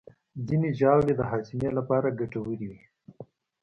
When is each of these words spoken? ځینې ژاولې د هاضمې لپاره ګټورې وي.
ځینې 0.47 0.69
ژاولې 0.79 1.13
د 1.17 1.21
هاضمې 1.31 1.69
لپاره 1.77 2.15
ګټورې 2.19 2.55
وي. 2.69 2.81